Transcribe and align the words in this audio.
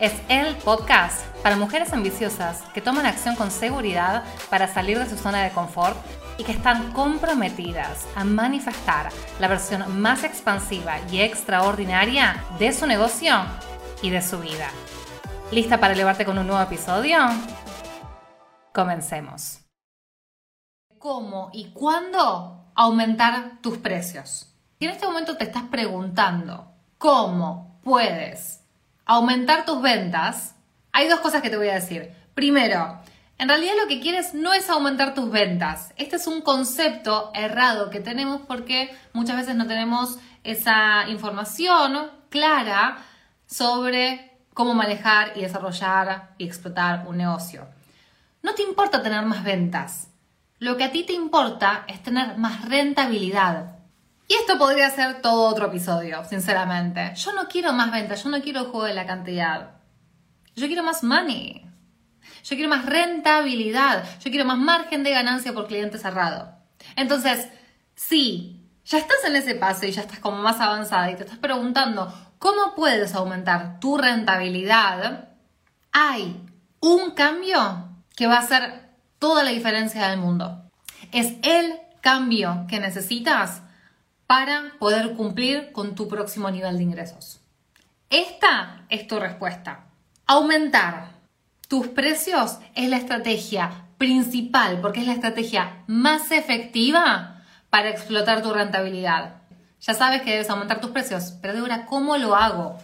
es 0.00 0.14
el 0.30 0.56
podcast 0.56 1.26
para 1.42 1.56
mujeres 1.56 1.92
ambiciosas 1.92 2.62
que 2.72 2.80
toman 2.80 3.04
acción 3.04 3.36
con 3.36 3.50
seguridad 3.50 4.24
para 4.48 4.66
salir 4.66 4.98
de 4.98 5.06
su 5.06 5.16
zona 5.16 5.42
de 5.42 5.50
confort 5.50 5.96
y 6.38 6.44
que 6.44 6.52
están 6.52 6.92
comprometidas 6.94 8.08
a 8.16 8.24
manifestar 8.24 9.10
la 9.38 9.48
versión 9.48 10.00
más 10.00 10.24
expansiva 10.24 10.98
y 11.12 11.20
extraordinaria 11.20 12.42
de 12.58 12.72
su 12.72 12.86
negocio 12.86 13.34
y 14.00 14.08
de 14.08 14.22
su 14.22 14.38
vida. 14.38 14.70
¿Lista 15.52 15.78
para 15.78 15.92
elevarte 15.92 16.24
con 16.24 16.38
un 16.38 16.46
nuevo 16.46 16.62
episodio? 16.62 17.18
Comencemos. 18.72 19.60
¿Cómo 20.98 21.50
y 21.52 21.72
cuándo 21.72 22.72
aumentar 22.74 23.60
tus 23.60 23.76
precios? 23.76 24.54
Si 24.78 24.86
en 24.86 24.92
este 24.92 25.06
momento 25.06 25.36
te 25.36 25.44
estás 25.44 25.64
preguntando 25.64 26.72
cómo 26.96 27.80
puedes 27.82 28.59
aumentar 29.10 29.64
tus 29.64 29.82
ventas, 29.82 30.54
hay 30.92 31.08
dos 31.08 31.18
cosas 31.18 31.42
que 31.42 31.50
te 31.50 31.56
voy 31.56 31.68
a 31.68 31.74
decir. 31.74 32.14
Primero, 32.34 33.00
en 33.38 33.48
realidad 33.48 33.72
lo 33.82 33.88
que 33.88 33.98
quieres 33.98 34.34
no 34.34 34.52
es 34.52 34.70
aumentar 34.70 35.14
tus 35.14 35.32
ventas. 35.32 35.92
Este 35.96 36.14
es 36.14 36.28
un 36.28 36.42
concepto 36.42 37.32
errado 37.34 37.90
que 37.90 37.98
tenemos 37.98 38.40
porque 38.42 38.96
muchas 39.12 39.36
veces 39.36 39.56
no 39.56 39.66
tenemos 39.66 40.18
esa 40.44 41.08
información 41.08 42.08
clara 42.28 42.98
sobre 43.46 44.30
cómo 44.54 44.74
manejar 44.74 45.32
y 45.34 45.40
desarrollar 45.40 46.34
y 46.38 46.44
explotar 46.44 47.04
un 47.08 47.16
negocio. 47.16 47.66
No 48.42 48.54
te 48.54 48.62
importa 48.62 49.02
tener 49.02 49.26
más 49.26 49.42
ventas. 49.42 50.06
Lo 50.60 50.76
que 50.76 50.84
a 50.84 50.92
ti 50.92 51.02
te 51.02 51.14
importa 51.14 51.84
es 51.88 52.00
tener 52.00 52.38
más 52.38 52.68
rentabilidad. 52.68 53.79
Y 54.30 54.34
esto 54.34 54.58
podría 54.58 54.88
ser 54.90 55.22
todo 55.22 55.48
otro 55.48 55.66
episodio, 55.66 56.24
sinceramente. 56.24 57.14
Yo 57.16 57.32
no 57.32 57.48
quiero 57.48 57.72
más 57.72 57.90
ventas, 57.90 58.22
yo 58.22 58.30
no 58.30 58.40
quiero 58.40 58.60
el 58.60 58.66
juego 58.66 58.86
de 58.86 58.94
la 58.94 59.04
cantidad. 59.04 59.72
Yo 60.54 60.68
quiero 60.68 60.84
más 60.84 61.02
money. 61.02 61.66
Yo 62.44 62.54
quiero 62.54 62.68
más 62.68 62.86
rentabilidad. 62.86 64.04
Yo 64.20 64.30
quiero 64.30 64.44
más 64.44 64.56
margen 64.56 65.02
de 65.02 65.10
ganancia 65.10 65.52
por 65.52 65.66
cliente 65.66 65.98
cerrado. 65.98 66.54
Entonces, 66.94 67.48
si 67.96 68.70
ya 68.84 68.98
estás 68.98 69.16
en 69.26 69.34
ese 69.34 69.56
paso 69.56 69.84
y 69.86 69.90
ya 69.90 70.02
estás 70.02 70.20
como 70.20 70.36
más 70.36 70.60
avanzada 70.60 71.10
y 71.10 71.16
te 71.16 71.24
estás 71.24 71.38
preguntando 71.38 72.14
cómo 72.38 72.76
puedes 72.76 73.16
aumentar 73.16 73.80
tu 73.80 73.98
rentabilidad, 73.98 75.30
hay 75.90 76.40
un 76.78 77.10
cambio 77.16 77.88
que 78.14 78.28
va 78.28 78.36
a 78.36 78.42
hacer 78.42 78.90
toda 79.18 79.42
la 79.42 79.50
diferencia 79.50 80.06
del 80.06 80.20
mundo. 80.20 80.70
Es 81.10 81.34
el 81.42 81.80
cambio 82.00 82.66
que 82.68 82.78
necesitas 82.78 83.62
para 84.30 84.74
poder 84.78 85.14
cumplir 85.14 85.72
con 85.72 85.96
tu 85.96 86.06
próximo 86.06 86.52
nivel 86.52 86.76
de 86.76 86.84
ingresos? 86.84 87.40
Esta 88.10 88.84
es 88.88 89.08
tu 89.08 89.18
respuesta. 89.18 89.86
Aumentar 90.24 91.08
tus 91.66 91.88
precios 91.88 92.58
es 92.76 92.88
la 92.88 92.98
estrategia 92.98 93.88
principal 93.98 94.80
porque 94.80 95.00
es 95.00 95.08
la 95.08 95.14
estrategia 95.14 95.82
más 95.88 96.30
efectiva 96.30 97.42
para 97.70 97.88
explotar 97.88 98.40
tu 98.40 98.52
rentabilidad. 98.52 99.42
Ya 99.80 99.94
sabes 99.94 100.22
que 100.22 100.30
debes 100.30 100.48
aumentar 100.48 100.80
tus 100.80 100.92
precios, 100.92 101.32
pero 101.42 101.58
ahora, 101.58 101.86
¿cómo 101.86 102.16
lo 102.16 102.36
hago? 102.36 102.78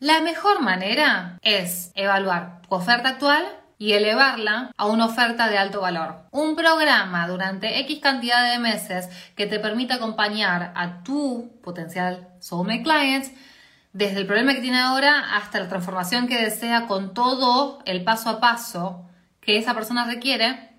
La 0.00 0.20
mejor 0.20 0.60
manera 0.60 1.38
es 1.40 1.92
evaluar 1.94 2.60
tu 2.60 2.74
oferta 2.74 3.08
actual 3.08 3.46
y 3.80 3.94
elevarla 3.94 4.72
a 4.76 4.86
una 4.86 5.06
oferta 5.06 5.48
de 5.48 5.56
alto 5.56 5.80
valor. 5.80 6.26
Un 6.32 6.54
programa 6.54 7.26
durante 7.26 7.80
X 7.80 7.98
cantidad 8.00 8.52
de 8.52 8.58
meses 8.58 9.08
que 9.34 9.46
te 9.46 9.58
permita 9.58 9.94
acompañar 9.94 10.72
a 10.76 11.02
tu 11.02 11.58
potencial 11.62 12.28
soulmate 12.40 12.82
clients 12.82 13.32
desde 13.94 14.18
el 14.18 14.26
problema 14.26 14.52
que 14.52 14.60
tiene 14.60 14.78
ahora 14.78 15.34
hasta 15.34 15.58
la 15.60 15.68
transformación 15.70 16.28
que 16.28 16.42
desea 16.42 16.86
con 16.86 17.14
todo 17.14 17.78
el 17.86 18.04
paso 18.04 18.28
a 18.28 18.38
paso 18.38 19.08
que 19.40 19.56
esa 19.56 19.72
persona 19.72 20.04
requiere 20.04 20.72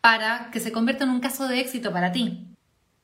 para 0.00 0.50
que 0.50 0.58
se 0.58 0.72
convierta 0.72 1.04
en 1.04 1.10
un 1.10 1.20
caso 1.20 1.46
de 1.46 1.60
éxito 1.60 1.92
para 1.92 2.10
ti. 2.10 2.44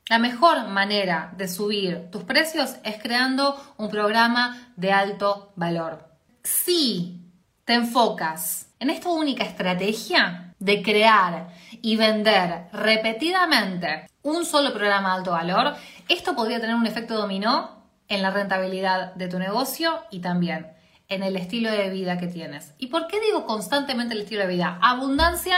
La 0.09 0.19
mejor 0.19 0.67
manera 0.67 1.33
de 1.37 1.47
subir 1.47 2.11
tus 2.11 2.23
precios 2.23 2.75
es 2.83 3.01
creando 3.01 3.55
un 3.77 3.89
programa 3.89 4.73
de 4.75 4.91
alto 4.91 5.53
valor. 5.55 6.09
Si 6.43 7.21
te 7.63 7.75
enfocas 7.75 8.64
en 8.79 8.89
esta 8.89 9.09
única 9.09 9.43
estrategia 9.43 10.53
de 10.59 10.81
crear 10.81 11.49
y 11.81 11.95
vender 11.95 12.67
repetidamente 12.71 14.09
un 14.21 14.45
solo 14.45 14.73
programa 14.73 15.09
de 15.09 15.15
alto 15.17 15.31
valor, 15.31 15.75
esto 16.09 16.35
podría 16.35 16.59
tener 16.59 16.75
un 16.75 16.87
efecto 16.87 17.15
dominó 17.15 17.83
en 18.07 18.21
la 18.21 18.31
rentabilidad 18.31 19.13
de 19.15 19.27
tu 19.27 19.39
negocio 19.39 20.01
y 20.11 20.19
también 20.19 20.67
en 21.07 21.23
el 21.23 21.35
estilo 21.35 21.71
de 21.71 21.89
vida 21.89 22.17
que 22.17 22.27
tienes. 22.27 22.73
¿Y 22.77 22.87
por 22.87 23.07
qué 23.07 23.19
digo 23.21 23.45
constantemente 23.45 24.15
el 24.15 24.21
estilo 24.21 24.41
de 24.41 24.47
vida? 24.47 24.79
Abundancia 24.81 25.57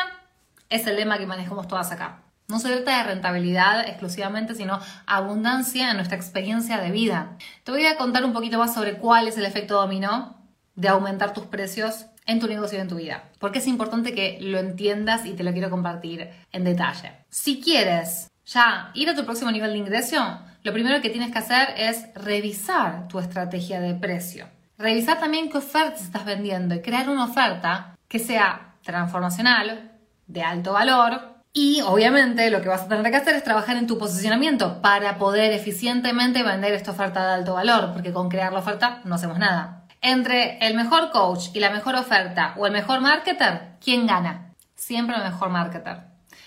es 0.70 0.86
el 0.88 0.98
lema 0.98 1.18
que 1.18 1.26
manejamos 1.26 1.68
todas 1.68 1.92
acá. 1.92 2.24
No 2.48 2.60
se 2.60 2.70
trata 2.70 2.98
de 2.98 3.04
rentabilidad 3.04 3.88
exclusivamente, 3.88 4.56
sino 4.56 4.80
abundancia 5.06 5.90
en 5.90 5.98
nuestra 5.98 6.16
experiencia 6.16 6.80
de 6.80 6.92
vida. 6.92 7.38
Te 7.64 7.72
voy 7.72 7.86
a 7.86 7.98
contar 7.98 8.24
un 8.24 8.34
poquito 8.34 8.58
más 8.58 8.74
sobre 8.74 8.98
cuál 8.98 9.28
es 9.28 9.38
el 9.38 9.46
efecto 9.46 9.76
dominó 9.76 10.38
de 10.76 10.88
aumentar 10.88 11.34
tus 11.34 11.46
precios 11.46 12.06
en 12.28 12.40
tu 12.40 12.48
negocio 12.48 12.78
y 12.78 12.82
en 12.82 12.88
tu 12.88 12.96
vida. 12.96 13.24
Porque 13.40 13.60
es 13.60 13.68
importante 13.68 14.14
que 14.14 14.38
lo 14.42 14.60
entiendas 14.60 15.26
y 15.26 15.34
te 15.34 15.44
lo 15.44 15.54
quiero 15.54 15.70
compartir 15.70 16.30
en 16.52 16.64
detalle. 16.64 17.14
Si 17.30 17.60
quieres 17.60 18.30
ya 18.46 18.92
ir 18.94 19.10
a 19.10 19.16
tu 19.16 19.26
próximo 19.26 19.52
nivel 19.52 19.72
de 19.72 19.80
ingreso, 19.80 20.40
lo 20.64 20.74
primero 20.74 21.02
que 21.02 21.10
tienes 21.10 21.32
que 21.32 21.40
hacer 21.40 21.70
es 21.78 22.14
revisar 22.14 23.08
tu 23.08 23.20
estrategia 23.20 23.80
de 23.80 23.96
precio. 23.96 24.48
Revisar 24.78 25.20
también 25.20 25.50
qué 25.50 25.58
ofertas 25.58 26.04
estás 26.04 26.26
vendiendo 26.26 26.76
y 26.76 26.82
crear 26.82 27.10
una 27.10 27.26
oferta 27.26 27.98
que 28.08 28.20
sea 28.20 28.76
transformacional, 28.84 29.92
de 30.28 30.44
alto 30.44 30.74
valor, 30.74 31.38
y 31.54 31.82
obviamente 31.82 32.52
lo 32.52 32.62
que 32.62 32.70
vas 32.70 32.84
a 32.84 32.88
tener 32.88 33.10
que 33.10 33.18
hacer 33.18 33.34
es 33.34 33.44
trabajar 33.44 33.78
en 33.78 33.88
tu 33.88 33.98
posicionamiento 33.98 34.80
para 34.82 35.18
poder 35.18 35.54
eficientemente 35.54 36.44
vender 36.44 36.74
esta 36.74 36.92
oferta 36.92 37.26
de 37.26 37.34
alto 37.34 37.56
valor, 37.56 37.94
porque 37.94 38.14
con 38.14 38.30
crear 38.30 38.54
la 38.54 38.60
oferta 38.60 39.02
no 39.06 39.16
hacemos 39.16 39.40
nada. 39.40 39.87
Entre 40.02 40.58
el 40.66 40.76
mejor 40.76 41.12
coach 41.12 41.50
y 41.54 41.60
la 41.60 41.70
mejor 41.70 41.96
oferta 41.96 42.54
o 42.58 42.66
el 42.66 42.74
mejor 42.74 43.02
marketer, 43.02 43.78
¿quién 43.84 44.08
gana? 44.08 44.54
Siempre 44.76 45.16
el 45.16 45.24
mejor 45.24 45.50
marketer. 45.50 46.04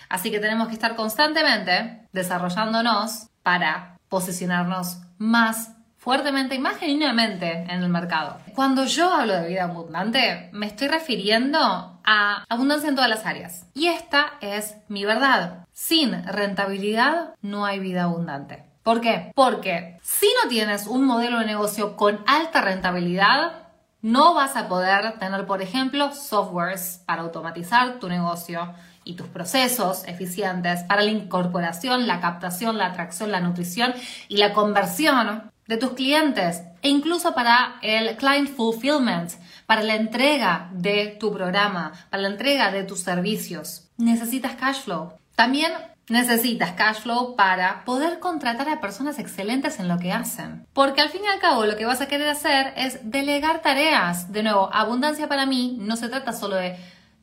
Así 0.08 0.30
que 0.30 0.40
tenemos 0.40 0.68
que 0.68 0.74
estar 0.74 0.96
constantemente 0.96 2.08
desarrollándonos 2.12 3.28
para 3.42 3.98
posicionarnos 4.08 4.98
más 5.18 5.72
fuertemente 6.00 6.54
y 6.54 6.58
más 6.58 6.78
genuinamente 6.78 7.64
en 7.68 7.82
el 7.82 7.88
mercado. 7.88 8.38
Cuando 8.54 8.84
yo 8.86 9.12
hablo 9.12 9.34
de 9.34 9.48
vida 9.48 9.64
abundante, 9.64 10.48
me 10.52 10.66
estoy 10.66 10.88
refiriendo 10.88 11.58
a 12.04 12.44
abundancia 12.48 12.88
en 12.88 12.94
todas 12.94 13.10
las 13.10 13.26
áreas. 13.26 13.66
Y 13.74 13.88
esta 13.88 14.32
es 14.40 14.76
mi 14.88 15.04
verdad. 15.04 15.66
Sin 15.72 16.24
rentabilidad 16.26 17.34
no 17.42 17.66
hay 17.66 17.78
vida 17.78 18.04
abundante. 18.04 18.69
¿Por 18.82 19.00
qué? 19.00 19.32
Porque 19.34 19.98
si 20.02 20.26
no 20.42 20.48
tienes 20.48 20.86
un 20.86 21.04
modelo 21.04 21.38
de 21.38 21.46
negocio 21.46 21.96
con 21.96 22.20
alta 22.26 22.60
rentabilidad, 22.62 23.68
no 24.02 24.34
vas 24.34 24.56
a 24.56 24.68
poder 24.68 25.18
tener, 25.18 25.46
por 25.46 25.60
ejemplo, 25.60 26.14
softwares 26.14 27.02
para 27.04 27.22
automatizar 27.22 27.98
tu 27.98 28.08
negocio 28.08 28.72
y 29.04 29.14
tus 29.14 29.28
procesos 29.28 30.04
eficientes 30.06 30.82
para 30.84 31.02
la 31.02 31.10
incorporación, 31.10 32.06
la 32.06 32.20
captación, 32.20 32.78
la 32.78 32.86
atracción, 32.86 33.30
la 33.30 33.40
nutrición 33.40 33.92
y 34.28 34.38
la 34.38 34.54
conversión 34.54 35.50
de 35.66 35.76
tus 35.76 35.92
clientes 35.92 36.62
e 36.82 36.88
incluso 36.88 37.34
para 37.34 37.76
el 37.82 38.16
client 38.16 38.48
fulfillment, 38.48 39.30
para 39.66 39.82
la 39.82 39.94
entrega 39.94 40.70
de 40.72 41.16
tu 41.20 41.32
programa, 41.32 41.92
para 42.08 42.22
la 42.22 42.28
entrega 42.30 42.72
de 42.72 42.84
tus 42.84 43.00
servicios. 43.00 43.88
Necesitas 43.98 44.56
cash 44.56 44.80
flow. 44.82 45.12
También 45.36 45.72
Necesitas 46.10 46.72
cash 46.72 47.02
flow 47.02 47.36
para 47.36 47.84
poder 47.84 48.18
contratar 48.18 48.68
a 48.68 48.80
personas 48.80 49.20
excelentes 49.20 49.78
en 49.78 49.86
lo 49.86 49.98
que 49.98 50.12
hacen. 50.12 50.66
Porque 50.72 51.00
al 51.00 51.08
fin 51.08 51.22
y 51.24 51.28
al 51.28 51.38
cabo 51.38 51.66
lo 51.66 51.76
que 51.76 51.84
vas 51.84 52.00
a 52.00 52.08
querer 52.08 52.28
hacer 52.28 52.74
es 52.76 52.98
delegar 53.08 53.62
tareas. 53.62 54.32
De 54.32 54.42
nuevo, 54.42 54.68
abundancia 54.72 55.28
para 55.28 55.46
mí 55.46 55.76
no 55.78 55.94
se 55.94 56.08
trata 56.08 56.32
solo 56.32 56.56
de 56.56 56.76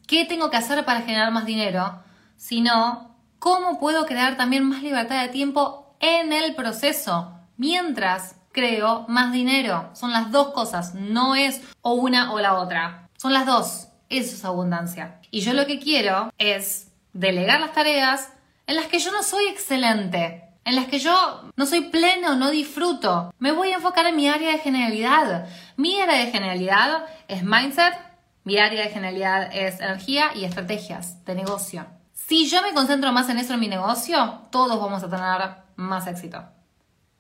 qué 0.08 0.24
tengo 0.24 0.50
que 0.50 0.56
hacer 0.56 0.86
para 0.86 1.02
generar 1.02 1.32
más 1.32 1.46
dinero, 1.46 2.02
sino 2.38 3.14
cómo 3.40 3.78
puedo 3.78 4.06
crear 4.06 4.38
también 4.38 4.64
más 4.64 4.82
libertad 4.82 5.22
de 5.22 5.28
tiempo 5.28 5.94
en 6.00 6.32
el 6.32 6.56
proceso 6.56 7.34
mientras 7.58 8.38
creo 8.54 9.06
más 9.10 9.34
dinero. 9.34 9.90
Son 9.96 10.14
las 10.14 10.32
dos 10.32 10.54
cosas, 10.54 10.96
no 10.96 11.36
es 11.36 11.62
o 11.82 11.96
una 11.96 12.32
o 12.32 12.40
la 12.40 12.54
otra. 12.54 13.10
Son 13.18 13.34
las 13.34 13.46
dos. 13.46 13.90
Eso 14.10 14.34
es 14.34 14.46
abundancia. 14.46 15.20
Y 15.30 15.42
yo 15.42 15.52
lo 15.52 15.66
que 15.66 15.78
quiero 15.78 16.32
es 16.38 16.88
delegar 17.12 17.60
las 17.60 17.74
tareas 17.74 18.30
en 18.68 18.76
las 18.76 18.88
que 18.88 19.00
yo 19.00 19.12
no 19.12 19.24
soy 19.24 19.48
excelente, 19.48 20.44
en 20.66 20.76
las 20.76 20.88
que 20.88 21.00
yo 21.00 21.50
no 21.56 21.66
soy 21.66 21.86
pleno, 21.90 22.36
no 22.36 22.52
disfruto. 22.52 23.34
Me 23.40 23.54
voy 23.54 23.72
a 23.72 23.76
enfocar 23.76 24.06
en 24.06 24.18
mi 24.18 24.28
área 24.28 24.52
de 24.52 24.60
genialidad. 24.60 25.48
Mi 25.78 26.00
área 26.00 26.18
de 26.18 26.32
genialidad 26.32 27.06
es 27.30 27.44
mindset, 27.44 27.96
mi 28.44 28.58
área 28.58 28.84
de 28.84 28.90
genialidad 28.90 29.50
es 29.54 29.80
energía 29.80 30.32
y 30.36 30.44
estrategias 30.44 31.24
de 31.24 31.36
negocio. 31.36 31.88
Si 32.14 32.50
yo 32.50 32.62
me 32.62 32.74
concentro 32.74 33.14
más 33.14 33.30
en 33.30 33.40
eso 33.40 33.54
en 33.54 33.62
mi 33.62 33.70
negocio, 33.70 34.42
todos 34.52 34.80
vamos 34.80 35.02
a 35.02 35.10
tener 35.10 35.64
más 35.78 36.06
éxito. 36.08 36.44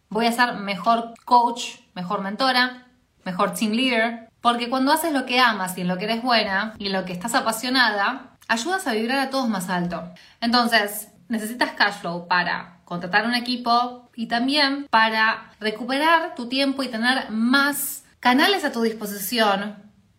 Voy 0.09 0.25
a 0.25 0.33
ser 0.33 0.55
mejor 0.55 1.13
coach, 1.23 1.77
mejor 1.95 2.21
mentora, 2.21 2.87
mejor 3.23 3.53
team 3.53 3.71
leader, 3.71 4.29
porque 4.41 4.69
cuando 4.69 4.91
haces 4.91 5.13
lo 5.13 5.25
que 5.25 5.39
amas 5.39 5.77
y 5.77 5.81
en 5.81 5.87
lo 5.87 5.97
que 5.97 6.05
eres 6.05 6.21
buena 6.21 6.73
y 6.77 6.87
en 6.87 6.93
lo 6.93 7.05
que 7.05 7.13
estás 7.13 7.35
apasionada, 7.35 8.37
ayudas 8.49 8.87
a 8.87 8.93
vibrar 8.93 9.19
a 9.19 9.29
todos 9.29 9.47
más 9.47 9.69
alto. 9.69 10.03
Entonces, 10.41 11.09
necesitas 11.29 11.71
cash 11.71 11.99
flow 12.01 12.27
para 12.27 12.79
contratar 12.85 13.25
un 13.25 13.35
equipo 13.35 14.09
y 14.15 14.27
también 14.27 14.87
para 14.89 15.51
recuperar 15.59 16.35
tu 16.35 16.47
tiempo 16.47 16.83
y 16.83 16.87
tener 16.87 17.29
más 17.31 18.03
canales 18.19 18.63
a 18.63 18.71
tu 18.71 18.81
disposición 18.81 19.75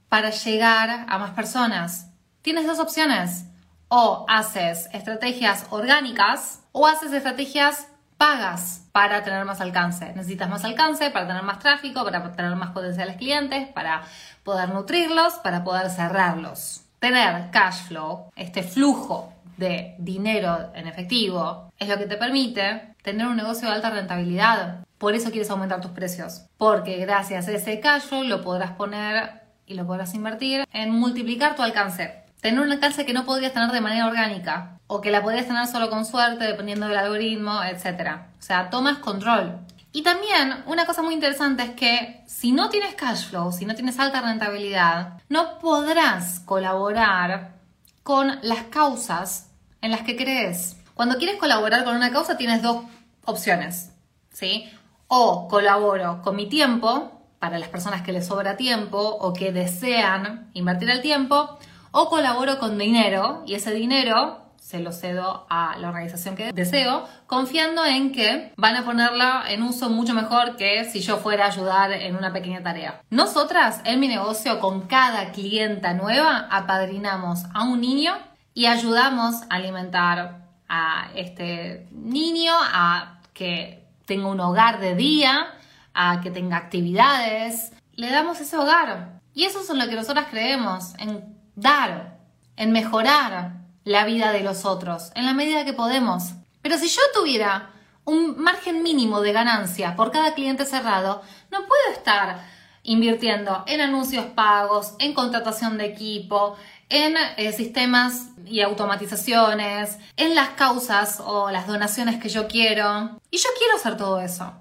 para 0.09 0.31
llegar 0.31 1.07
a 1.09 1.19
más 1.19 1.31
personas. 1.31 2.11
Tienes 2.43 2.67
dos 2.67 2.79
opciones. 2.79 3.45
O 3.91 4.27
haces 4.29 4.87
estrategias 4.93 5.65
orgánicas 5.71 6.61
o 6.73 6.87
haces 6.87 7.11
estrategias 7.11 7.89
pagas 8.19 8.87
para 8.93 9.23
tener 9.23 9.47
más 9.47 9.63
alcance. 9.63 10.13
Necesitas 10.13 10.51
más 10.51 10.65
alcance 10.65 11.11
para 11.11 11.27
tener 11.27 11.43
más 11.43 11.59
tráfico, 11.59 12.05
para 12.05 12.33
tener 12.33 12.55
más 12.57 12.73
potenciales 12.73 13.17
clientes, 13.17 13.69
para 13.69 14.03
poder 14.43 14.69
nutrirlos, 14.71 15.35
para 15.35 15.65
poder 15.65 15.89
cerrarlos. 15.89 16.83
Tener 16.99 17.51
cash 17.51 17.85
flow, 17.87 18.31
este 18.37 18.63
flujo 18.63 19.33
de 19.59 19.95
dinero 19.99 20.73
en 20.75 20.87
efectivo, 20.87 21.71
es 21.79 21.89
lo 21.89 21.99
que 21.99 22.07
te 22.07 22.17
permite 22.17 22.95
tener 23.03 23.27
un 23.27 23.37
negocio 23.37 23.69
de 23.69 23.75
alta 23.75 23.91
rentabilidad. 23.91 24.87
Por 24.97 25.15
eso 25.15 25.31
quieres 25.31 25.51
aumentar 25.51 25.81
tus 25.81 25.91
precios, 25.91 26.47
porque 26.57 26.97
gracias 26.97 27.49
a 27.49 27.53
ese 27.53 27.81
cash 27.81 28.03
flow 28.03 28.25
lo 28.25 28.43
podrás 28.43 28.73
poner 28.73 29.43
y 29.67 29.75
lo 29.75 29.87
podrás 29.87 30.15
invertir 30.15 30.67
en 30.73 30.91
multiplicar 30.91 31.55
tu 31.55 31.63
alcance. 31.63 32.25
Tener 32.41 32.61
un 32.61 32.73
alcance 32.73 33.05
que 33.05 33.13
no 33.13 33.25
podrías 33.25 33.53
tener 33.53 33.71
de 33.71 33.81
manera 33.81 34.07
orgánica, 34.07 34.79
o 34.87 35.01
que 35.01 35.11
la 35.11 35.23
podrías 35.23 35.47
tener 35.47 35.67
solo 35.67 35.91
con 35.91 36.05
suerte, 36.05 36.45
dependiendo 36.45 36.89
del 36.89 36.97
algoritmo, 36.97 37.63
etc. 37.63 38.19
O 38.39 38.43
sea, 38.43 38.71
tomas 38.71 38.99
control. 38.99 39.59
Y 39.93 40.03
también 40.03 40.63
una 40.67 40.87
cosa 40.87 41.03
muy 41.03 41.15
interesante 41.15 41.63
es 41.63 41.71
que 41.71 42.23
si 42.27 42.53
no 42.53 42.69
tienes 42.69 42.95
cash 42.95 43.29
flow, 43.29 43.53
si 43.53 43.65
no 43.65 43.75
tienes 43.75 43.99
alta 43.99 44.21
rentabilidad, 44.21 45.21
no 45.29 45.59
podrás 45.59 46.41
colaborar 46.41 47.55
con 48.03 48.39
las 48.43 48.65
causas 48.65 49.48
en 49.81 49.91
las 49.91 50.03
que 50.03 50.17
crees. 50.17 50.77
Cuando 50.95 51.17
quieres 51.19 51.37
colaborar 51.37 51.85
con 51.85 51.97
una 51.97 52.13
causa 52.13 52.37
tienes 52.37 52.63
dos 52.63 52.85
opciones, 53.25 53.93
¿sí? 54.33 54.69
O 55.07 55.49
colaboro 55.49 56.23
con 56.23 56.37
mi 56.37 56.49
tiempo, 56.49 57.13
para 57.39 57.59
las 57.59 57.69
personas 57.69 58.03
que 58.03 58.13
les 58.13 58.27
sobra 58.27 58.57
tiempo 58.57 58.99
o 58.99 59.33
que 59.33 59.53
desean 59.53 60.51
invertir 60.55 60.91
el 60.91 61.03
tiempo, 61.03 61.59
o 61.93 62.09
colaboro 62.09 62.59
con 62.59 62.79
dinero 62.79 63.43
y 63.47 63.55
ese 63.55 63.73
dinero 63.73 64.49
se 64.69 64.81
lo 64.81 64.93
cedo 64.93 65.47
a 65.49 65.79
la 65.79 65.89
organización 65.89 66.37
que 66.37 66.53
deseo, 66.53 67.09
confiando 67.27 67.87
en 67.87 68.13
que 68.13 68.53
van 68.57 68.77
a 68.77 68.85
ponerla 68.85 69.45
en 69.49 69.63
uso 69.63 69.89
mucho 69.89 70.13
mejor 70.13 70.57
que 70.57 70.85
si 70.85 71.01
yo 71.01 71.17
fuera 71.17 71.47
a 71.47 71.49
ayudar 71.49 71.93
en 71.93 72.17
una 72.17 72.35
pequeña 72.35 72.63
tarea. 72.63 73.01
Nosotras, 73.09 73.81
en 73.85 73.99
mi 73.99 74.09
negocio, 74.09 74.61
con 74.61 74.83
cada 74.83 75.33
clienta 75.33 75.95
nueva, 75.95 76.49
apadrinamos 76.51 77.45
a 77.55 77.65
un 77.65 77.81
niño 77.81 78.13
y 78.59 78.67
ayudamos 78.67 79.43
a 79.43 79.55
alimentar 79.55 80.49
a 80.69 81.11
este 81.15 81.87
niño, 81.93 82.53
a 82.61 83.21
que 83.33 83.87
tenga 84.05 84.27
un 84.27 84.41
hogar 84.41 84.81
de 84.81 84.97
día, 84.97 85.55
a 85.95 86.21
que 86.21 86.33
tenga 86.33 86.57
actividades. 86.57 87.71
Le 87.95 88.11
damos 88.11 88.41
ese 88.41 88.57
hogar. 88.57 89.21
Y 89.33 89.45
eso 89.45 89.61
es 89.61 89.71
en 89.71 89.79
lo 89.79 89.89
que 89.89 89.95
nosotras 89.95 90.27
creemos, 90.29 90.95
en 90.99 91.39
dar, 91.55 92.19
en 92.57 92.73
mejorar, 92.73 93.53
la 93.85 94.05
vida 94.05 94.33
de 94.33 94.41
los 94.41 94.65
otros, 94.65 95.13
en 95.15 95.25
la 95.27 95.35
medida 95.35 95.65
que 95.65 95.73
podemos. 95.73 96.33
Pero 96.61 96.79
si 96.79 96.89
yo 96.89 97.01
tuviera 97.15 97.71
un 98.05 98.43
margen 98.43 98.83
mínimo 98.83 99.21
de 99.21 99.33
ganancia 99.33 99.95
por 99.95 100.11
cada 100.11 100.35
cliente 100.35 100.67
cerrado, 100.67 101.23
no 101.53 101.59
puedo 101.59 101.93
estar 101.93 102.45
invirtiendo 102.83 103.63
en 103.69 103.83
anuncios 103.83 104.25
pagos, 104.27 104.95
en 104.99 105.15
contratación 105.15 105.79
de 105.79 105.85
equipo, 105.85 106.57
en 106.89 107.15
eh, 107.37 107.53
sistemas 107.53 108.31
y 108.47 108.61
automatizaciones, 108.61 109.99
en 110.17 110.35
las 110.35 110.51
causas 110.51 111.21
o 111.25 111.51
las 111.51 111.67
donaciones 111.67 112.21
que 112.21 112.29
yo 112.29 112.49
quiero. 112.49 113.21
Y 113.31 113.39
yo 113.39 113.49
quiero 113.59 113.77
hacer 113.77 113.97
todo 113.97 114.21
eso. 114.21 114.53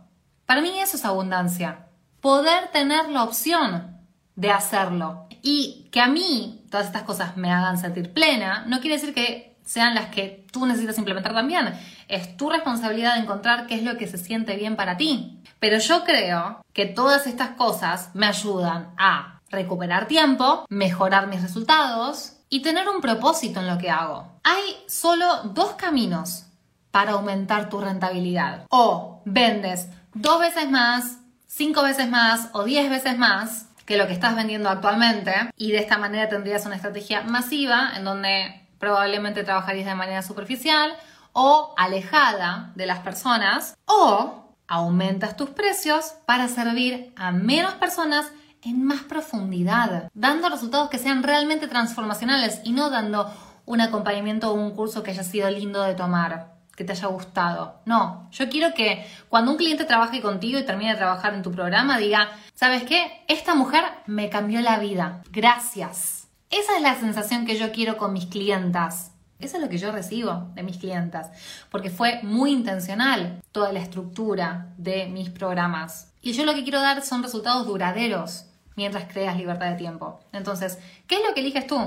Para 0.45 0.62
mí 0.62 0.79
eso 0.79 0.97
es 0.97 1.06
abundancia. 1.06 1.88
Poder 2.21 2.68
tener 2.69 3.09
la 3.09 3.24
opción 3.24 3.97
de 4.35 4.51
hacerlo. 4.51 5.27
Y 5.41 5.88
que 5.91 6.01
a 6.01 6.07
mí 6.07 6.65
todas 6.69 6.88
estas 6.88 7.03
cosas 7.03 7.38
me 7.38 7.51
hagan 7.51 7.77
sentir 7.77 8.13
plena, 8.13 8.65
no 8.68 8.79
quiere 8.79 8.95
decir 8.95 9.13
que 9.13 9.56
sean 9.65 9.95
las 9.95 10.07
que 10.07 10.45
tú 10.51 10.65
necesitas 10.65 10.97
implementar 10.97 11.33
también. 11.33 11.74
Es 12.07 12.38
tu 12.38 12.50
responsabilidad 12.50 13.15
de 13.15 13.21
encontrar 13.21 13.68
qué 13.68 13.75
es 13.75 13.83
lo 13.83 13.97
que 13.97 14.07
se 14.07 14.18
siente 14.18 14.56
bien 14.56 14.75
para 14.75 14.97
ti. 14.97 15.39
Pero 15.59 15.79
yo 15.79 16.03
creo 16.03 16.62
que 16.74 16.85
todas 16.85 17.27
estas 17.27 17.50
cosas 17.51 18.12
me 18.13 18.27
ayudan 18.27 18.94
a 18.97 19.37
recuperar 19.49 20.07
tiempo, 20.07 20.65
mejorar 20.69 21.27
mis 21.27 21.41
resultados 21.41 22.33
y 22.49 22.61
tener 22.61 22.88
un 22.89 23.01
propósito 23.01 23.59
en 23.59 23.67
lo 23.67 23.77
que 23.77 23.89
hago. 23.89 24.27
Hay 24.44 24.77
solo 24.88 25.44
dos 25.53 25.73
caminos 25.73 26.45
para 26.91 27.13
aumentar 27.13 27.69
tu 27.69 27.79
rentabilidad. 27.79 28.65
O 28.69 29.21
vendes 29.25 29.88
dos 30.13 30.39
veces 30.39 30.69
más, 30.69 31.19
cinco 31.45 31.83
veces 31.83 32.09
más 32.09 32.49
o 32.53 32.63
diez 32.63 32.89
veces 32.89 33.17
más 33.17 33.67
que 33.85 33.97
lo 33.97 34.07
que 34.07 34.13
estás 34.13 34.35
vendiendo 34.35 34.69
actualmente 34.69 35.33
y 35.55 35.71
de 35.71 35.79
esta 35.79 35.97
manera 35.97 36.27
tendrías 36.27 36.65
una 36.65 36.75
estrategia 36.75 37.21
masiva 37.21 37.91
en 37.95 38.03
donde 38.03 38.67
probablemente 38.79 39.43
trabajarías 39.43 39.85
de 39.85 39.95
manera 39.95 40.21
superficial 40.21 40.93
o 41.31 41.73
alejada 41.77 42.71
de 42.75 42.85
las 42.85 43.00
personas 43.00 43.77
o 43.85 44.53
aumentas 44.67 45.38
tus 45.38 45.51
precios 45.51 46.15
para 46.25 46.47
servir 46.50 47.13
a 47.15 47.31
menos 47.31 47.75
personas 47.75 48.29
en 48.69 48.83
más 48.83 49.01
profundidad, 49.01 50.09
dando 50.13 50.49
resultados 50.49 50.89
que 50.89 50.99
sean 50.99 51.23
realmente 51.23 51.67
transformacionales 51.67 52.61
y 52.63 52.71
no 52.71 52.89
dando 52.89 53.31
un 53.65 53.81
acompañamiento 53.81 54.51
o 54.51 54.53
un 54.53 54.71
curso 54.71 55.03
que 55.03 55.11
haya 55.11 55.23
sido 55.23 55.49
lindo 55.49 55.81
de 55.81 55.95
tomar 55.95 56.57
que 56.77 56.83
te 56.83 56.91
haya 56.91 57.07
gustado. 57.07 57.81
No, 57.86 58.29
yo 58.31 58.50
quiero 58.50 58.74
que 58.75 59.03
cuando 59.29 59.50
un 59.50 59.57
cliente 59.57 59.83
trabaje 59.83 60.21
contigo 60.21 60.59
y 60.59 60.65
termine 60.65 60.91
de 60.91 60.97
trabajar 60.97 61.33
en 61.33 61.41
tu 61.41 61.51
programa, 61.51 61.97
diga, 61.97 62.29
¿sabes 62.53 62.83
qué? 62.83 63.25
Esta 63.27 63.55
mujer 63.55 63.83
me 64.05 64.29
cambió 64.29 64.62
la 64.62 64.77
vida. 64.77 65.24
Gracias. 65.31 66.27
Esa 66.51 66.75
es 66.75 66.83
la 66.83 66.95
sensación 66.95 67.47
que 67.47 67.57
yo 67.57 67.71
quiero 67.71 67.97
con 67.97 68.13
mis 68.13 68.27
clientas. 68.27 69.12
Eso 69.39 69.57
es 69.57 69.63
lo 69.63 69.69
que 69.69 69.79
yo 69.79 69.91
recibo 69.91 70.51
de 70.53 70.63
mis 70.63 70.77
clientas, 70.77 71.31
porque 71.69 71.89
fue 71.89 72.21
muy 72.24 72.51
intencional 72.51 73.41
toda 73.51 73.71
la 73.71 73.79
estructura 73.79 74.67
de 74.77 75.07
mis 75.07 75.29
programas. 75.29 76.12
Y 76.21 76.33
yo 76.33 76.45
lo 76.45 76.53
que 76.53 76.63
quiero 76.63 76.81
dar 76.81 77.03
son 77.03 77.21
resultados 77.21 77.67
duraderos 77.67 78.47
mientras 78.77 79.12
creas 79.12 79.36
libertad 79.36 79.72
de 79.72 79.75
tiempo. 79.75 80.22
Entonces, 80.31 80.79
¿qué 81.07 81.15
es 81.15 81.22
lo 81.27 81.34
que 81.34 81.41
eliges 81.41 81.67
tú? 81.67 81.77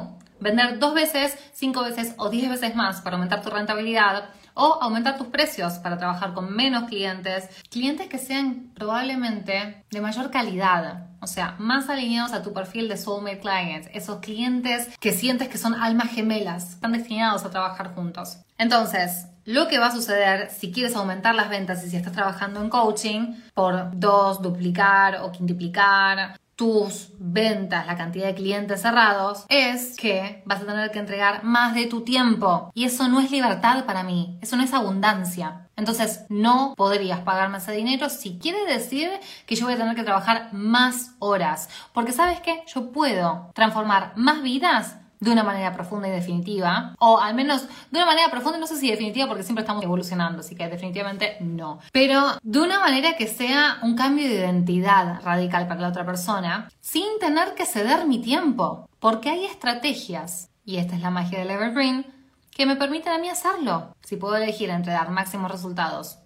Vender 0.40 0.78
dos 0.78 0.92
veces, 0.92 1.38
cinco 1.52 1.82
veces 1.82 2.14
o 2.18 2.28
diez 2.28 2.50
veces 2.50 2.75
más 2.75 3.00
para 3.00 3.16
aumentar 3.16 3.42
tu 3.42 3.49
rentabilidad 3.49 4.30
o 4.54 4.78
aumentar 4.82 5.16
tus 5.16 5.28
precios 5.28 5.75
para 5.75 5.97
trabajar 5.97 6.35
con 6.35 6.54
menos 6.54 6.85
clientes, 6.85 7.49
clientes 7.70 8.09
que 8.09 8.18
sean 8.18 8.70
probablemente 8.75 9.85
de 9.90 10.00
mayor 10.00 10.30
calidad, 10.30 11.06
o 11.20 11.26
sea, 11.26 11.54
más 11.59 11.88
alineados 11.88 12.32
a 12.32 12.42
tu 12.42 12.52
perfil 12.52 12.88
de 12.88 12.97
soulmate 12.97 13.40
clients, 13.40 13.88
esos 13.92 14.20
clientes 14.20 14.88
que 14.99 15.12
sientes 15.12 15.49
que 15.49 15.59
son 15.59 15.75
almas 15.75 16.11
gemelas, 16.11 16.70
están 16.70 16.92
destinados 16.92 17.44
a 17.44 17.50
trabajar 17.50 17.94
juntos. 17.94 18.38
Entonces, 18.59 19.26
lo 19.44 19.68
que 19.68 19.78
va 19.78 19.87
a 19.87 19.92
suceder 19.92 20.50
si 20.50 20.73
quieres 20.73 20.97
aumentar 20.97 21.35
las 21.35 21.49
ventas 21.49 21.85
y 21.85 21.90
si 21.90 21.97
estás 21.97 22.12
trabajando 22.12 22.61
en 22.61 22.70
coaching 22.70 23.35
por 23.54 23.90
dos, 23.99 24.42
duplicar 24.42 25.20
o 25.23 25.32
quintuplicar 25.32 26.38
tus 26.61 27.09
ventas, 27.19 27.87
la 27.87 27.97
cantidad 27.97 28.26
de 28.26 28.35
clientes 28.35 28.83
cerrados, 28.83 29.47
es 29.49 29.97
que 29.97 30.43
vas 30.45 30.61
a 30.61 30.67
tener 30.67 30.90
que 30.90 30.99
entregar 30.99 31.43
más 31.43 31.75
de 31.75 31.87
tu 31.87 32.02
tiempo. 32.02 32.71
Y 32.75 32.85
eso 32.85 33.09
no 33.09 33.19
es 33.19 33.31
libertad 33.31 33.87
para 33.87 34.02
mí, 34.02 34.37
eso 34.43 34.59
no 34.59 34.62
es 34.62 34.75
abundancia. 34.75 35.69
Entonces 35.75 36.26
no 36.29 36.75
podrías 36.76 37.21
pagarme 37.21 37.57
ese 37.57 37.73
dinero 37.73 38.11
si 38.11 38.38
quiere 38.38 38.67
decir 38.67 39.09
que 39.47 39.57
yo 39.57 39.64
voy 39.64 39.73
a 39.73 39.79
tener 39.79 39.97
que 39.97 40.02
trabajar 40.02 40.50
más 40.52 41.14
horas. 41.19 41.71
Porque 41.95 42.12
sabes 42.12 42.40
que 42.40 42.62
yo 42.67 42.93
puedo 42.93 43.50
transformar 43.55 44.12
más 44.17 44.43
vidas 44.43 44.97
de 45.20 45.30
una 45.30 45.44
manera 45.44 45.72
profunda 45.72 46.08
y 46.08 46.12
definitiva, 46.12 46.94
o 46.98 47.20
al 47.20 47.34
menos 47.34 47.62
de 47.90 47.98
una 47.98 48.06
manera 48.06 48.30
profunda, 48.30 48.58
no 48.58 48.66
sé 48.66 48.76
si 48.76 48.90
definitiva 48.90 49.28
porque 49.28 49.42
siempre 49.42 49.62
estamos 49.62 49.84
evolucionando, 49.84 50.40
así 50.40 50.54
que 50.54 50.66
definitivamente 50.68 51.36
no, 51.40 51.78
pero 51.92 52.38
de 52.42 52.60
una 52.60 52.80
manera 52.80 53.16
que 53.16 53.26
sea 53.26 53.78
un 53.82 53.94
cambio 53.94 54.26
de 54.26 54.34
identidad 54.34 55.20
radical 55.22 55.68
para 55.68 55.80
la 55.80 55.88
otra 55.88 56.06
persona, 56.06 56.68
sin 56.80 57.06
tener 57.20 57.54
que 57.54 57.66
ceder 57.66 58.06
mi 58.06 58.20
tiempo, 58.20 58.88
porque 58.98 59.28
hay 59.28 59.44
estrategias, 59.44 60.48
y 60.64 60.78
esta 60.78 60.96
es 60.96 61.02
la 61.02 61.10
magia 61.10 61.38
del 61.38 61.50
Evergreen, 61.50 62.06
que 62.50 62.66
me 62.66 62.76
permiten 62.76 63.12
a 63.12 63.18
mí 63.18 63.28
hacerlo. 63.28 63.94
Si 64.02 64.16
puedo 64.16 64.36
elegir 64.36 64.70
entre 64.70 64.92
dar 64.92 65.10
máximos 65.10 65.50
resultados 65.50 66.18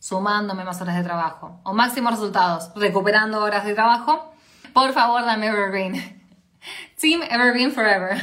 sumándome 0.00 0.64
más 0.64 0.80
horas 0.82 0.96
de 0.96 1.02
trabajo 1.02 1.60
o 1.64 1.72
máximos 1.72 2.12
resultados 2.12 2.70
recuperando 2.76 3.42
horas 3.42 3.64
de 3.64 3.74
trabajo, 3.74 4.34
por 4.74 4.92
favor 4.92 5.24
dame 5.24 5.46
Evergreen. 5.46 6.23
Team 7.00 7.22
Evergreen 7.22 7.72
Forever. 7.72 8.20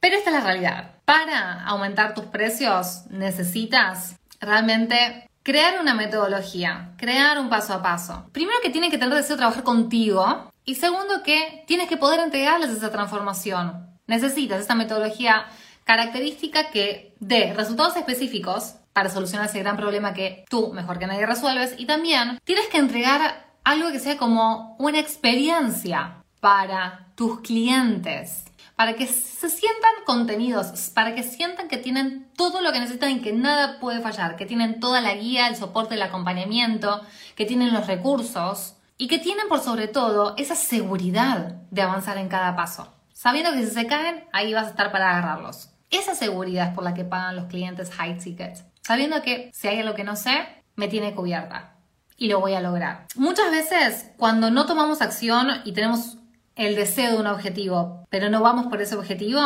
Pero 0.00 0.16
esta 0.16 0.30
es 0.30 0.36
la 0.36 0.42
realidad. 0.42 0.96
Para 1.04 1.64
aumentar 1.64 2.14
tus 2.14 2.24
precios 2.24 3.04
necesitas 3.10 4.16
realmente 4.40 5.28
crear 5.42 5.80
una 5.80 5.94
metodología, 5.94 6.92
crear 6.96 7.38
un 7.38 7.48
paso 7.48 7.74
a 7.74 7.82
paso. 7.82 8.28
Primero 8.32 8.58
que 8.62 8.70
tiene 8.70 8.90
que 8.90 8.98
tener 8.98 9.14
deseo 9.14 9.36
de 9.36 9.40
trabajar 9.40 9.62
contigo 9.62 10.50
y 10.64 10.76
segundo 10.76 11.22
que 11.22 11.64
tienes 11.66 11.88
que 11.88 11.96
poder 11.96 12.20
entregarles 12.20 12.70
esa 12.70 12.90
transformación. 12.90 13.88
Necesitas 14.06 14.60
esa 14.60 14.74
metodología 14.74 15.46
característica 15.84 16.70
que 16.70 17.14
dé 17.18 17.52
resultados 17.54 17.96
específicos 17.96 18.76
para 18.92 19.10
solucionar 19.10 19.48
ese 19.48 19.60
gran 19.60 19.76
problema 19.76 20.14
que 20.14 20.44
tú 20.48 20.72
mejor 20.72 20.98
que 20.98 21.06
nadie 21.06 21.26
resuelves 21.26 21.74
y 21.78 21.86
también 21.86 22.40
tienes 22.44 22.66
que 22.68 22.78
entregar 22.78 23.46
algo 23.64 23.90
que 23.90 24.00
sea 24.00 24.16
como 24.16 24.76
una 24.78 24.98
experiencia 24.98 26.21
para 26.42 27.06
tus 27.14 27.38
clientes, 27.38 28.42
para 28.74 28.94
que 28.94 29.06
se 29.06 29.48
sientan 29.48 29.92
contenidos, 30.04 30.90
para 30.90 31.14
que 31.14 31.22
sientan 31.22 31.68
que 31.68 31.76
tienen 31.76 32.28
todo 32.36 32.60
lo 32.60 32.72
que 32.72 32.80
necesitan 32.80 33.12
y 33.12 33.20
que 33.20 33.32
nada 33.32 33.78
puede 33.78 34.00
fallar, 34.00 34.34
que 34.34 34.44
tienen 34.44 34.80
toda 34.80 35.00
la 35.00 35.14
guía, 35.14 35.46
el 35.46 35.54
soporte, 35.54 35.94
el 35.94 36.02
acompañamiento, 36.02 37.00
que 37.36 37.46
tienen 37.46 37.72
los 37.72 37.86
recursos 37.86 38.74
y 38.98 39.06
que 39.06 39.20
tienen 39.20 39.46
por 39.48 39.60
sobre 39.60 39.86
todo 39.86 40.34
esa 40.36 40.56
seguridad 40.56 41.62
de 41.70 41.82
avanzar 41.82 42.18
en 42.18 42.28
cada 42.28 42.56
paso, 42.56 42.92
sabiendo 43.12 43.52
que 43.52 43.64
si 43.64 43.70
se 43.70 43.86
caen, 43.86 44.24
ahí 44.32 44.52
vas 44.52 44.66
a 44.66 44.70
estar 44.70 44.90
para 44.90 45.12
agarrarlos. 45.12 45.68
Esa 45.90 46.16
seguridad 46.16 46.70
es 46.70 46.74
por 46.74 46.82
la 46.82 46.94
que 46.94 47.04
pagan 47.04 47.36
los 47.36 47.44
clientes 47.44 47.88
high 47.92 48.18
tickets 48.18 48.64
sabiendo 48.82 49.22
que 49.22 49.48
si 49.54 49.68
hay 49.68 49.78
algo 49.78 49.94
que 49.94 50.02
no 50.02 50.16
sé, 50.16 50.44
me 50.74 50.88
tiene 50.88 51.14
cubierta 51.14 51.76
y 52.16 52.28
lo 52.28 52.40
voy 52.40 52.54
a 52.54 52.60
lograr. 52.60 53.06
Muchas 53.14 53.50
veces 53.50 54.10
cuando 54.16 54.50
no 54.50 54.66
tomamos 54.66 55.02
acción 55.02 55.48
y 55.64 55.72
tenemos 55.72 56.18
el 56.56 56.74
deseo 56.76 57.12
de 57.12 57.18
un 57.18 57.26
objetivo, 57.26 58.06
pero 58.10 58.30
no 58.30 58.42
vamos 58.42 58.66
por 58.66 58.80
ese 58.80 58.96
objetivo, 58.96 59.40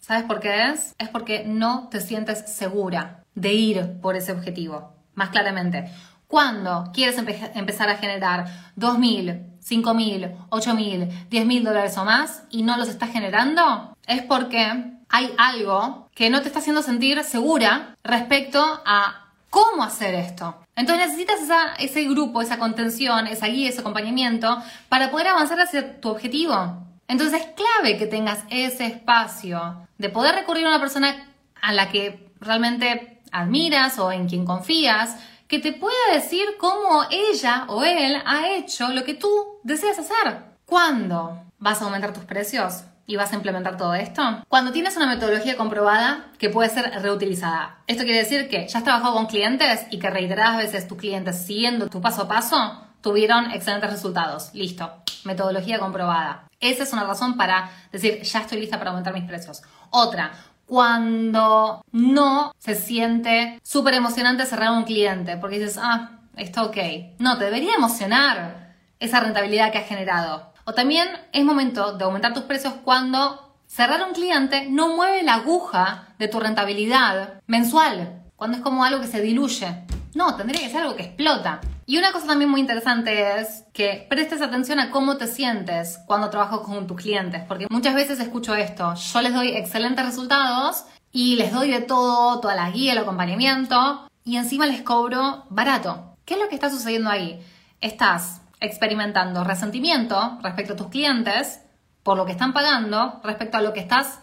¿sabes 0.00 0.24
por 0.24 0.40
qué 0.40 0.70
es? 0.70 0.94
Es 0.98 1.08
porque 1.08 1.44
no 1.46 1.88
te 1.90 2.00
sientes 2.00 2.50
segura 2.50 3.22
de 3.34 3.52
ir 3.52 4.00
por 4.00 4.16
ese 4.16 4.32
objetivo. 4.32 4.94
Más 5.14 5.30
claramente, 5.30 5.90
cuando 6.26 6.90
quieres 6.92 7.18
empezar 7.18 7.88
a 7.88 7.96
generar 7.96 8.46
2.000, 8.76 9.58
5.000, 9.60 10.48
8.000, 10.48 11.28
10.000 11.28 11.62
dólares 11.62 11.98
o 11.98 12.04
más 12.04 12.44
y 12.50 12.62
no 12.62 12.76
los 12.76 12.88
estás 12.88 13.10
generando, 13.10 13.96
es 14.06 14.22
porque 14.22 14.94
hay 15.08 15.34
algo 15.38 16.08
que 16.14 16.30
no 16.30 16.40
te 16.40 16.48
está 16.48 16.60
haciendo 16.60 16.82
sentir 16.82 17.22
segura 17.24 17.96
respecto 18.04 18.62
a 18.86 19.29
cómo 19.50 19.82
hacer 19.82 20.14
esto. 20.14 20.56
Entonces 20.76 21.08
necesitas 21.08 21.40
ese 21.78 22.04
grupo, 22.04 22.40
esa 22.40 22.58
contención, 22.58 23.26
esa 23.26 23.46
guía, 23.46 23.68
ese 23.68 23.80
acompañamiento 23.80 24.62
para 24.88 25.10
poder 25.10 25.28
avanzar 25.28 25.60
hacia 25.60 26.00
tu 26.00 26.08
objetivo. 26.08 26.86
Entonces 27.08 27.40
es 27.40 27.46
clave 27.48 27.98
que 27.98 28.06
tengas 28.06 28.44
ese 28.48 28.86
espacio 28.86 29.88
de 29.98 30.08
poder 30.08 30.34
recurrir 30.34 30.64
a 30.64 30.68
una 30.68 30.80
persona 30.80 31.26
a 31.60 31.72
la 31.72 31.90
que 31.90 32.32
realmente 32.40 33.20
admiras 33.32 33.98
o 33.98 34.10
en 34.12 34.28
quien 34.28 34.46
confías, 34.46 35.16
que 35.46 35.58
te 35.58 35.72
pueda 35.72 36.14
decir 36.14 36.44
cómo 36.58 37.04
ella 37.10 37.64
o 37.68 37.82
él 37.82 38.22
ha 38.24 38.50
hecho 38.50 38.88
lo 38.88 39.04
que 39.04 39.14
tú 39.14 39.28
deseas 39.64 39.98
hacer. 39.98 40.44
¿Cuándo 40.64 41.42
vas 41.58 41.82
a 41.82 41.86
aumentar 41.86 42.12
tus 42.12 42.24
precios? 42.24 42.84
Y 43.10 43.16
vas 43.16 43.32
a 43.32 43.36
implementar 43.36 43.76
todo 43.76 43.94
esto? 43.94 44.22
Cuando 44.48 44.70
tienes 44.70 44.96
una 44.96 45.08
metodología 45.08 45.56
comprobada 45.56 46.26
que 46.38 46.48
puede 46.48 46.68
ser 46.70 46.90
reutilizada. 47.02 47.78
Esto 47.88 48.04
quiere 48.04 48.20
decir 48.20 48.48
que 48.48 48.68
ya 48.68 48.78
has 48.78 48.84
trabajado 48.84 49.14
con 49.14 49.26
clientes 49.26 49.86
y 49.90 49.98
que 49.98 50.08
reiteradas 50.10 50.58
veces 50.58 50.86
tus 50.86 50.96
clientes 50.96 51.44
siguiendo 51.44 51.88
tu 51.88 52.00
paso 52.00 52.22
a 52.22 52.28
paso 52.28 52.84
tuvieron 53.00 53.50
excelentes 53.50 53.90
resultados. 53.90 54.50
Listo, 54.54 54.92
metodología 55.24 55.80
comprobada. 55.80 56.44
Esa 56.60 56.84
es 56.84 56.92
una 56.92 57.04
razón 57.04 57.36
para 57.36 57.70
decir, 57.90 58.22
ya 58.22 58.40
estoy 58.40 58.60
lista 58.60 58.78
para 58.78 58.90
aumentar 58.90 59.12
mis 59.12 59.24
precios. 59.24 59.62
Otra, 59.90 60.30
cuando 60.66 61.82
no 61.90 62.52
se 62.58 62.76
siente 62.76 63.58
súper 63.64 63.94
emocionante 63.94 64.46
cerrar 64.46 64.70
un 64.70 64.84
cliente, 64.84 65.36
porque 65.36 65.58
dices, 65.58 65.80
ah, 65.82 66.20
está 66.36 66.62
ok. 66.62 66.76
No, 67.18 67.38
te 67.38 67.46
debería 67.46 67.74
emocionar 67.74 68.76
esa 69.00 69.18
rentabilidad 69.18 69.72
que 69.72 69.78
has 69.78 69.88
generado. 69.88 70.49
O 70.70 70.72
también 70.72 71.08
es 71.32 71.44
momento 71.44 71.94
de 71.94 72.04
aumentar 72.04 72.32
tus 72.32 72.44
precios 72.44 72.74
cuando 72.84 73.56
cerrar 73.66 74.06
un 74.06 74.14
cliente 74.14 74.68
no 74.70 74.94
mueve 74.94 75.24
la 75.24 75.34
aguja 75.34 76.14
de 76.16 76.28
tu 76.28 76.38
rentabilidad 76.38 77.42
mensual, 77.48 78.22
cuando 78.36 78.56
es 78.56 78.62
como 78.62 78.84
algo 78.84 79.00
que 79.00 79.08
se 79.08 79.20
diluye. 79.20 79.84
No, 80.14 80.36
tendría 80.36 80.60
que 80.60 80.70
ser 80.70 80.82
algo 80.82 80.94
que 80.94 81.02
explota. 81.02 81.60
Y 81.86 81.98
una 81.98 82.12
cosa 82.12 82.28
también 82.28 82.52
muy 82.52 82.60
interesante 82.60 83.40
es 83.40 83.64
que 83.72 84.06
prestes 84.08 84.42
atención 84.42 84.78
a 84.78 84.92
cómo 84.92 85.16
te 85.16 85.26
sientes 85.26 85.98
cuando 86.06 86.30
trabajas 86.30 86.60
con 86.60 86.86
tus 86.86 86.98
clientes, 86.98 87.42
porque 87.48 87.66
muchas 87.68 87.96
veces 87.96 88.20
escucho 88.20 88.54
esto, 88.54 88.94
yo 88.94 89.22
les 89.22 89.34
doy 89.34 89.48
excelentes 89.48 90.06
resultados 90.06 90.84
y 91.10 91.34
les 91.34 91.52
doy 91.52 91.72
de 91.72 91.80
todo, 91.80 92.38
toda 92.38 92.54
la 92.54 92.70
guía, 92.70 92.92
el 92.92 92.98
acompañamiento, 92.98 94.08
y 94.24 94.36
encima 94.36 94.66
les 94.66 94.82
cobro 94.82 95.46
barato. 95.50 96.14
¿Qué 96.24 96.34
es 96.34 96.40
lo 96.40 96.48
que 96.48 96.54
está 96.54 96.70
sucediendo 96.70 97.10
ahí? 97.10 97.44
Estás 97.80 98.42
experimentando 98.60 99.44
resentimiento 99.44 100.38
respecto 100.42 100.74
a 100.74 100.76
tus 100.76 100.88
clientes 100.88 101.60
por 102.02 102.16
lo 102.16 102.26
que 102.26 102.32
están 102.32 102.52
pagando 102.52 103.20
respecto 103.24 103.56
a 103.56 103.62
lo 103.62 103.72
que 103.72 103.80
estás 103.80 104.20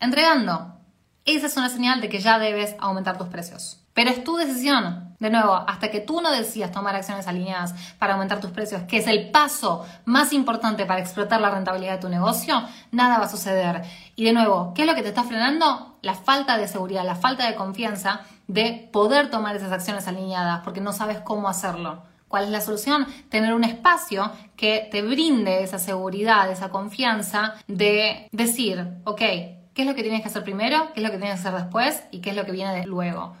entregando. 0.00 0.76
Esa 1.24 1.46
es 1.46 1.56
una 1.56 1.68
señal 1.68 2.00
de 2.00 2.08
que 2.08 2.20
ya 2.20 2.38
debes 2.38 2.74
aumentar 2.80 3.18
tus 3.18 3.28
precios. 3.28 3.80
Pero 3.92 4.10
es 4.10 4.24
tu 4.24 4.36
decisión. 4.36 5.10
De 5.18 5.28
nuevo, 5.28 5.52
hasta 5.52 5.90
que 5.90 6.00
tú 6.00 6.22
no 6.22 6.30
decidas 6.30 6.72
tomar 6.72 6.96
acciones 6.96 7.26
alineadas 7.26 7.74
para 7.98 8.14
aumentar 8.14 8.40
tus 8.40 8.52
precios, 8.52 8.82
que 8.84 8.96
es 8.96 9.06
el 9.06 9.30
paso 9.30 9.84
más 10.06 10.32
importante 10.32 10.86
para 10.86 11.00
explotar 11.00 11.42
la 11.42 11.50
rentabilidad 11.50 11.96
de 11.96 11.98
tu 11.98 12.08
negocio, 12.08 12.62
nada 12.90 13.18
va 13.18 13.26
a 13.26 13.28
suceder. 13.28 13.82
Y 14.16 14.24
de 14.24 14.32
nuevo, 14.32 14.72
¿qué 14.74 14.82
es 14.82 14.88
lo 14.88 14.94
que 14.94 15.02
te 15.02 15.08
está 15.08 15.24
frenando? 15.24 15.98
La 16.00 16.14
falta 16.14 16.56
de 16.56 16.68
seguridad, 16.68 17.04
la 17.04 17.16
falta 17.16 17.46
de 17.46 17.54
confianza 17.54 18.22
de 18.46 18.88
poder 18.92 19.28
tomar 19.30 19.54
esas 19.54 19.72
acciones 19.72 20.08
alineadas 20.08 20.62
porque 20.64 20.80
no 20.80 20.94
sabes 20.94 21.18
cómo 21.20 21.48
hacerlo. 21.48 22.02
¿Cuál 22.30 22.44
es 22.44 22.50
la 22.50 22.60
solución? 22.60 23.08
Tener 23.28 23.54
un 23.54 23.64
espacio 23.64 24.30
que 24.56 24.86
te 24.88 25.02
brinde 25.02 25.64
esa 25.64 25.80
seguridad, 25.80 26.48
esa 26.48 26.68
confianza 26.68 27.54
de 27.66 28.28
decir, 28.30 28.86
ok, 29.02 29.18
¿qué 29.18 29.74
es 29.74 29.84
lo 29.84 29.96
que 29.96 30.02
tienes 30.02 30.22
que 30.22 30.28
hacer 30.28 30.44
primero? 30.44 30.92
¿Qué 30.94 31.00
es 31.00 31.04
lo 31.04 31.10
que 31.10 31.18
tienes 31.18 31.40
que 31.40 31.48
hacer 31.48 31.60
después? 31.60 32.04
¿Y 32.12 32.20
qué 32.20 32.30
es 32.30 32.36
lo 32.36 32.44
que 32.44 32.52
viene 32.52 32.86
luego? 32.86 33.34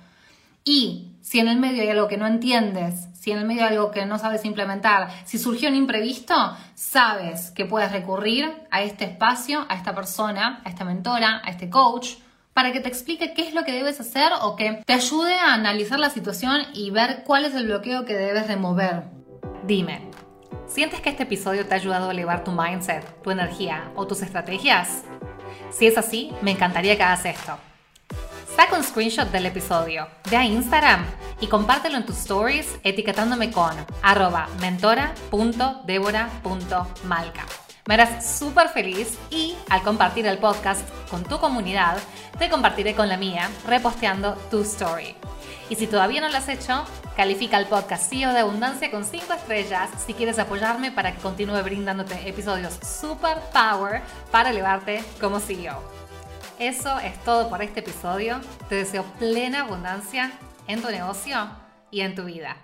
Y 0.64 1.12
si 1.20 1.38
en 1.38 1.46
el 1.46 1.60
medio 1.60 1.82
hay 1.82 1.88
algo 1.90 2.08
que 2.08 2.16
no 2.16 2.26
entiendes, 2.26 3.06
si 3.16 3.30
en 3.30 3.38
el 3.38 3.44
medio 3.44 3.62
hay 3.62 3.76
algo 3.76 3.92
que 3.92 4.06
no 4.06 4.18
sabes 4.18 4.44
implementar, 4.44 5.08
si 5.24 5.38
surgió 5.38 5.68
un 5.68 5.76
imprevisto, 5.76 6.34
sabes 6.74 7.52
que 7.52 7.66
puedes 7.66 7.92
recurrir 7.92 8.52
a 8.72 8.82
este 8.82 9.04
espacio, 9.04 9.66
a 9.68 9.76
esta 9.76 9.94
persona, 9.94 10.62
a 10.64 10.68
esta 10.68 10.84
mentora, 10.84 11.40
a 11.44 11.50
este 11.50 11.70
coach, 11.70 12.14
para 12.54 12.72
que 12.72 12.80
te 12.80 12.88
explique 12.88 13.32
qué 13.34 13.46
es 13.46 13.54
lo 13.54 13.64
que 13.64 13.72
debes 13.72 14.00
hacer 14.00 14.32
o 14.42 14.56
que 14.56 14.82
te 14.84 14.92
ayude 14.92 15.34
a 15.34 15.54
analizar 15.54 15.98
la 15.98 16.10
situación 16.10 16.62
y 16.74 16.90
ver 16.90 17.22
cuál 17.24 17.44
es 17.44 17.54
el 17.54 17.66
bloqueo 17.66 18.04
que 18.04 18.14
debes 18.14 18.46
remover. 18.46 19.04
Dime, 19.64 20.10
¿sientes 20.66 21.00
que 21.00 21.10
este 21.10 21.24
episodio 21.24 21.66
te 21.66 21.74
ha 21.74 21.78
ayudado 21.78 22.08
a 22.08 22.12
elevar 22.12 22.44
tu 22.44 22.52
mindset, 22.52 23.22
tu 23.22 23.30
energía 23.30 23.90
o 23.94 24.06
tus 24.06 24.22
estrategias? 24.22 25.04
Si 25.70 25.86
es 25.86 25.96
así, 25.96 26.32
me 26.42 26.50
encantaría 26.50 26.96
que 26.96 27.02
hagas 27.02 27.24
esto. 27.24 27.56
Saca 28.56 28.76
un 28.76 28.82
screenshot 28.82 29.30
del 29.30 29.46
episodio, 29.46 30.08
ve 30.30 30.36
a 30.36 30.44
Instagram 30.44 31.06
y 31.40 31.46
compártelo 31.46 31.96
en 31.96 32.04
tus 32.04 32.18
stories 32.18 32.78
etiquetándome 32.82 33.52
con 33.52 33.70
arroba 34.02 34.48
mentora.debora.malca. 34.60 37.46
Me 37.86 37.94
harás 37.94 38.38
súper 38.38 38.68
feliz 38.68 39.18
y 39.30 39.56
al 39.68 39.82
compartir 39.82 40.26
el 40.26 40.38
podcast 40.38 40.86
con 41.10 41.24
tu 41.24 41.38
comunidad, 41.38 41.98
te 42.38 42.50
compartiré 42.50 42.94
con 42.94 43.08
la 43.08 43.16
mía 43.16 43.48
reposteando 43.66 44.34
tu 44.50 44.60
story. 44.62 45.14
Y 45.70 45.76
si 45.76 45.86
todavía 45.86 46.20
no 46.20 46.28
lo 46.28 46.36
has 46.36 46.48
hecho, 46.48 46.84
califica 47.16 47.56
el 47.56 47.66
podcast 47.66 48.10
CEO 48.10 48.32
de 48.32 48.40
Abundancia 48.40 48.90
con 48.90 49.04
5 49.04 49.32
estrellas 49.32 49.88
si 50.04 50.14
quieres 50.14 50.38
apoyarme 50.38 50.92
para 50.92 51.14
que 51.14 51.22
continúe 51.22 51.62
brindándote 51.62 52.28
episodios 52.28 52.74
super 52.82 53.38
power 53.52 54.02
para 54.30 54.50
elevarte 54.50 55.02
como 55.20 55.40
CEO. 55.40 55.80
Eso 56.58 56.98
es 56.98 57.18
todo 57.24 57.48
por 57.48 57.62
este 57.62 57.80
episodio. 57.80 58.40
Te 58.68 58.74
deseo 58.74 59.04
plena 59.18 59.62
abundancia 59.62 60.32
en 60.66 60.82
tu 60.82 60.90
negocio 60.90 61.48
y 61.90 62.02
en 62.02 62.14
tu 62.14 62.24
vida. 62.24 62.56